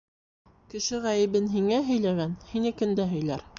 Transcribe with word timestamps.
Кеше 0.73 1.01
ғәйебен 1.03 1.51
һиңә 1.57 1.79
һөйләгән 1.91 2.35
һинекен 2.55 2.99
дә 3.01 3.09
һөйләр. 3.15 3.49